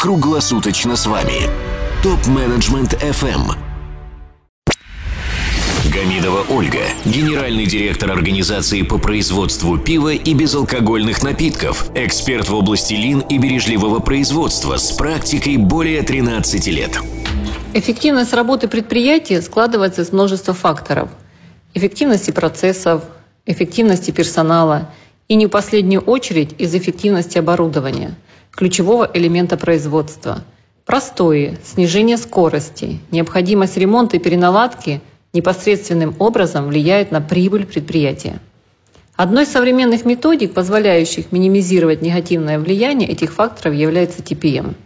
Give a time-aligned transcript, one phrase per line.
[0.00, 1.42] круглосуточно с вами.
[2.02, 3.52] Топ-менеджмент FM.
[5.92, 13.20] Гамидова Ольга, генеральный директор организации по производству пива и безалкогольных напитков, эксперт в области лин
[13.20, 16.98] и бережливого производства с практикой более 13 лет.
[17.74, 21.10] Эффективность работы предприятия складывается из множества факторов.
[21.74, 23.04] Эффективности процессов,
[23.44, 24.90] эффективности персонала
[25.28, 28.16] и не в последнюю очередь из эффективности оборудования,
[28.60, 30.44] ключевого элемента производства.
[30.84, 35.00] Простое, снижение скорости, необходимость ремонта и переналадки
[35.32, 38.38] непосредственным образом влияет на прибыль предприятия.
[39.16, 44.74] Одной из современных методик, позволяющих минимизировать негативное влияние этих факторов, является TPM–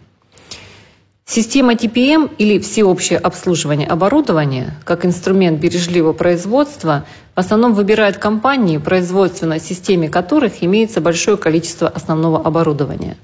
[1.27, 9.59] Система TPM или всеобщее обслуживание оборудования как инструмент бережливого производства в основном выбирают компании, производственной
[9.59, 13.17] системе которых имеется большое количество основного оборудования.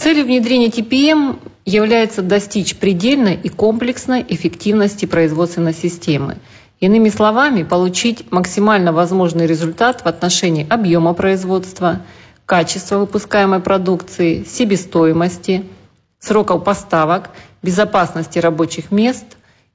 [0.00, 6.38] Целью внедрения TPM является достичь предельной и комплексной эффективности производственной системы.
[6.80, 12.00] Иными словами, получить максимально возможный результат в отношении объема производства,
[12.46, 15.66] качества выпускаемой продукции, себестоимости–
[16.18, 17.28] сроков поставок,
[17.62, 19.26] безопасности рабочих мест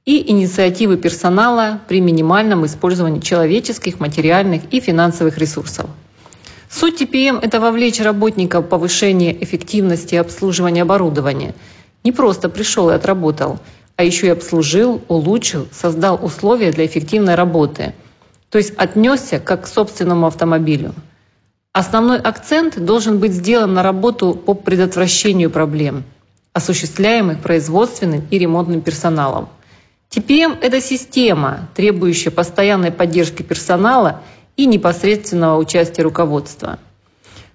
[0.04, 5.88] и инициативы персонала при минимальном использовании человеческих, материальных и финансовых ресурсов.
[6.78, 11.54] Суть TPM– это вовлечь работников в повышение эффективности обслуживания оборудования.
[12.04, 13.60] Не просто пришел и отработал,
[13.96, 17.94] а еще и обслужил, улучшил, создал условия для эффективной работы.
[18.50, 20.92] То есть отнесся как к собственному автомобилю.
[21.72, 26.04] Основной акцент должен быть сделан на работу по предотвращению проблем–
[26.52, 29.48] осуществляемых производственным и ремонтным персоналом.
[30.10, 34.20] TPM– это система, требующая постоянной поддержки персонала
[34.56, 36.78] и непосредственного участия руководства.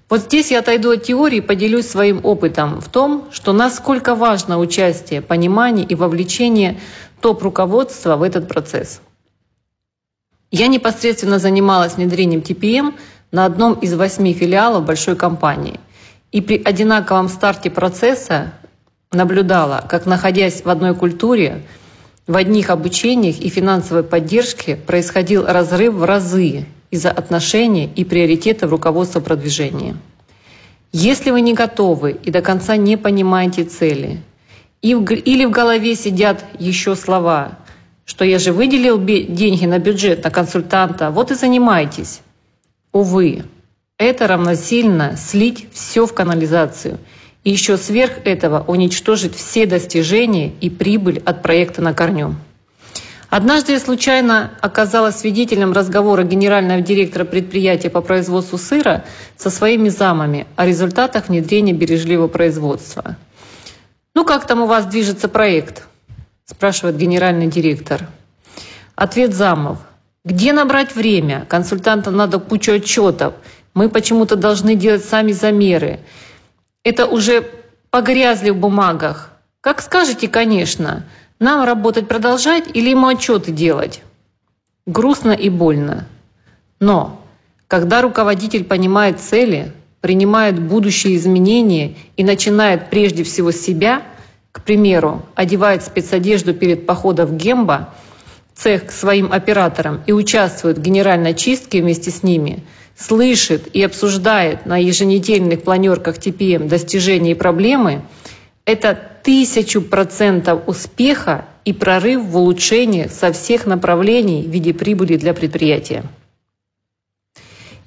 [0.10, 4.60] Вот здесь я отойду от теории и поделюсь своим опытом в том, что насколько важно
[4.60, 6.80] участие, понимание и вовлечение
[7.22, 9.02] топ-руководства в этот процесс.
[10.52, 12.94] Я непосредственно занималась внедрением TPM
[13.32, 15.80] на одном из восьми филиалов большой компании.
[16.34, 18.54] И при одинаковом старте процесса
[19.14, 21.64] наблюдала, как, находясь в одной культуре,
[22.28, 29.20] в одних обучениях и финансовой поддержке происходил разрыв в разы из-за отношений и приоритетов руководства
[29.20, 29.96] продвижения.
[30.92, 34.22] Если вы не готовы и до конца не понимаете цели,
[34.82, 37.58] или в голове сидят еще слова,
[38.06, 42.22] что я же выделил деньги на бюджет, на консультанта, вот и занимайтесь.
[42.92, 43.46] Увы,
[43.98, 47.00] это равносильно слить все в канализацию–
[47.44, 52.36] и еще сверх этого уничтожить все достижения и прибыль от проекта на корню.
[53.32, 59.06] Однажды я случайно оказалась свидетелем разговора генерального директора предприятия по производству сыра
[59.38, 63.16] со своими замами о результатах внедрения бережливого производства.
[64.14, 65.88] «Ну как там у вас движется проект?»–
[66.46, 68.06] спрашивает генеральный директор.
[68.96, 69.80] Ответ замов.
[70.24, 71.48] «Где набрать время?
[71.50, 73.34] Консультантам надо кучу отчетов.
[73.74, 76.02] Мы почему-то должны делать сами замеры
[76.84, 77.48] это уже
[77.90, 79.32] погрязли в бумагах.
[79.62, 81.06] Как скажете, конечно.
[81.42, 84.02] Нам работать продолжать или ему отчеты делать?
[84.86, 86.08] Грустно и больно.
[86.80, 87.20] Но
[87.68, 89.72] когда руководитель понимает цели,
[90.02, 94.04] принимает будущие изменения и начинает прежде всего себя,
[94.52, 97.90] к примеру, одевает спецодежду перед походом в Гемба,
[98.54, 102.64] цех к своим операторам и участвует в генеральной чистке вместе с ними–
[102.96, 108.04] слышит и обсуждает на еженедельных планерках TPM достижения и проблемы,
[108.66, 115.34] это тысячу процентов успеха и прорыв в улучшении со всех направлений в виде прибыли для
[115.34, 116.04] предприятия.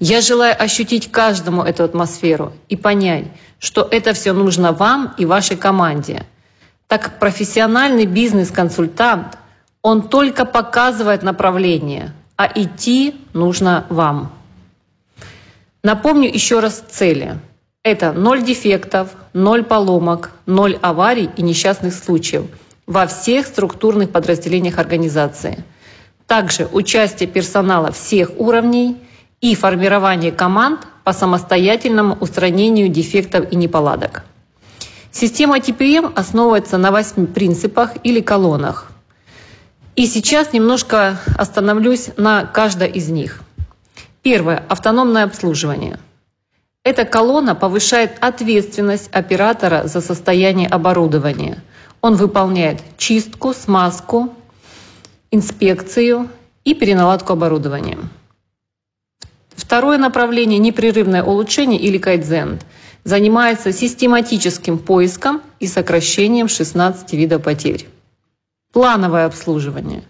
[0.00, 3.26] Я желаю ощутить каждому эту атмосферу и понять,
[3.58, 6.26] что это все нужно вам и вашей команде.
[6.88, 9.38] Так профессиональный бизнес-консультант,
[9.82, 14.32] он только показывает направление, а идти нужно вам.
[15.82, 17.38] Напомню еще раз цели.
[17.84, 22.46] Это ноль дефектов, ноль поломок, ноль аварий и несчастных случаев
[22.86, 25.62] во всех структурных подразделениях организации.
[26.26, 28.96] Также участие персонала всех уровней
[29.40, 34.24] и формирование команд по самостоятельному устранению дефектов и неполадок.
[35.12, 38.90] Система TPM основывается на восьми принципах или колоннах.
[39.94, 43.40] И сейчас немножко остановлюсь на каждой из них–
[44.24, 44.64] Первое.
[44.70, 45.98] Автономное обслуживание.
[46.84, 51.62] Эта колонна повышает ответственность оператора за состояние оборудования.
[52.02, 54.34] Он выполняет чистку, смазку,
[55.30, 56.28] инспекцию
[56.62, 57.96] и переналадку оборудования.
[59.56, 62.60] Второе направление– непрерывное улучшение или кайдзен.
[63.02, 67.88] Занимается систематическим поиском и сокращением 16 видов потерь.
[68.72, 70.02] Плановое обслуживание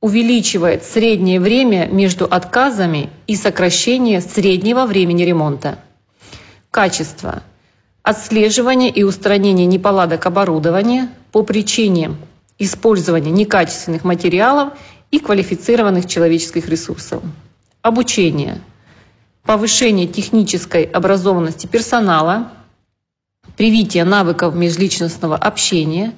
[0.00, 5.78] увеличивает среднее время между отказами и сокращение среднего времени ремонта.
[6.70, 7.42] Качество.
[8.02, 12.16] Отслеживание и устранение неполадок оборудования по причине
[12.58, 14.74] использования некачественных материалов
[15.10, 17.22] и квалифицированных человеческих ресурсов.
[17.82, 18.60] Обучение.
[19.44, 22.52] Повышение технической образованности персонала,
[23.56, 26.12] привитие навыков межличностного общения,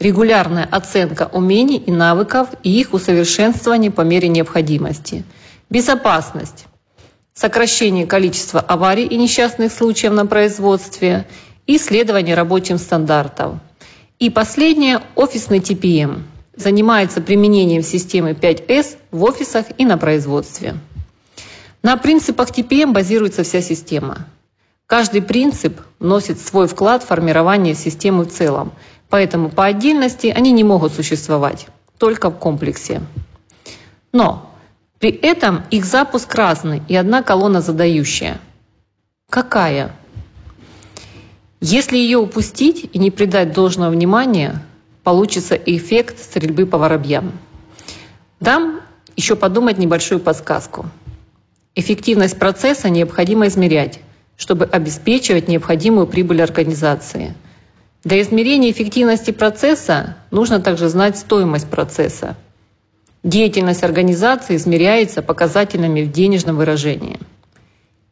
[0.00, 5.24] регулярная оценка умений и навыков и их усовершенствование по мере необходимости.
[5.70, 6.66] Безопасность.
[7.34, 11.26] Сокращение количества аварий и несчастных случаев на производстве
[11.66, 13.60] и следование рабочим стандартам.
[14.18, 16.22] И последнее– офисный TPM
[16.54, 20.74] занимается применением системы 5S в офисах и на производстве.
[21.82, 24.26] На принципах TPM базируется вся система.
[24.86, 28.72] Каждый принцип вносит свой вклад в формирование системы в целом,
[29.08, 33.00] поэтому по отдельности они не могут существовать, только в комплексе.
[34.12, 34.51] Но
[35.02, 38.40] при этом их запуск разный и одна колонна задающая.
[39.28, 39.96] Какая?
[41.60, 44.64] Если ее упустить и не придать должного внимания,
[45.02, 47.32] получится эффект стрельбы по воробьям.
[48.38, 48.80] Дам
[49.16, 50.86] еще подумать небольшую подсказку.
[51.74, 53.98] Эффективность процесса необходимо измерять,
[54.36, 57.34] чтобы обеспечивать необходимую прибыль организации.
[58.04, 62.36] Для измерения эффективности процесса нужно также знать стоимость процесса.
[63.22, 67.18] Деятельность организации измеряется показателями в денежном выражении.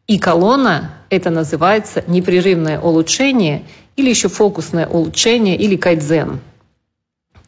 [0.07, 3.63] И колонна– это называется непрерывное улучшение
[3.95, 6.39] или еще фокусное улучшение или кайдзен–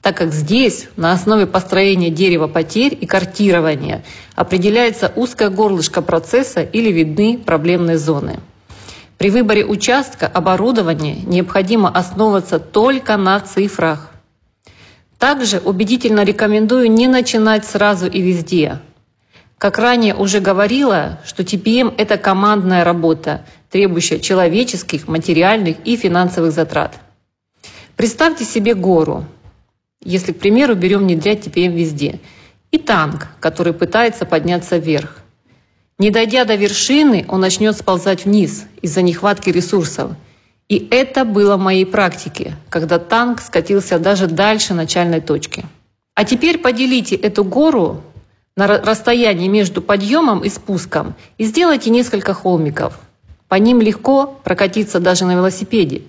[0.04, 4.04] так как здесь на основе построения дерева потерь и картирования
[4.36, 8.42] определяется узкое горлышко процесса или видны проблемные зоны.
[9.18, 14.10] При выборе участка оборудования необходимо основываться только на цифрах.
[15.24, 18.80] Также убедительно рекомендую не начинать сразу и везде.
[19.58, 27.00] Как ранее уже говорила, что TPM– это командная работа, требующая человеческих, материальных и финансовых затрат.
[27.96, 29.26] Представьте себе гору–
[30.04, 32.20] если, к примеру, берем внедрять TPM везде.
[32.72, 35.20] И танк, который пытается подняться вверх.
[36.00, 40.12] Не дойдя до вершины, он начнет сползать вниз из-за нехватки ресурсов.
[40.74, 45.68] И это было моей практике, когда танк скатился даже дальше начальной точки.
[46.16, 48.02] А теперь поделите эту гору
[48.58, 53.00] на расстоянии между подъемом и спуском и сделайте несколько холмиков.
[53.48, 56.02] По ним легко прокатиться даже на велосипеде,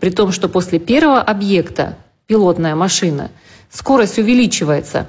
[0.00, 3.30] при том, что после первого объекта пилотная машина,
[3.70, 5.06] скорость увеличивается,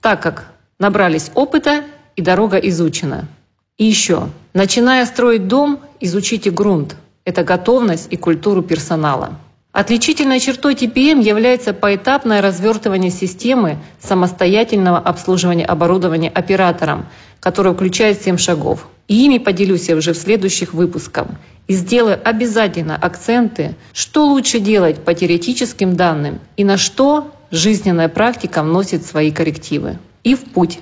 [0.00, 1.84] так как набрались опыта
[2.16, 3.28] и дорога изучена.
[3.76, 6.96] И еще, начиная строить дом, изучите грунт.
[7.26, 9.36] Это готовность и культуру персонала.
[9.72, 17.06] Отличительной чертой TPM является поэтапное развертывание системы самостоятельного обслуживания оборудования оператором,
[17.40, 18.86] которое включает 7 шагов.
[19.08, 21.26] И ими поделюсь я уже в следующих выпусках.
[21.66, 28.62] И сделаю обязательно акценты, что лучше делать по теоретическим данным и на что жизненная практика
[28.62, 29.98] вносит свои коррективы.
[30.22, 30.78] И в путь.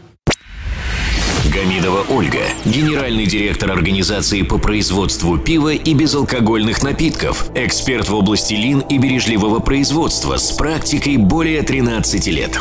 [1.55, 8.81] Гамидова Ольга, генеральный директор организации по производству пива и безалкогольных напитков, эксперт в области лин
[8.81, 12.61] и бережливого производства с практикой более 13 лет.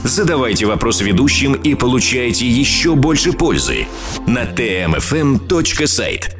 [0.00, 3.86] Задавайте вопросы ведущим и получайте еще больше пользы
[4.26, 6.39] на tmfm.site.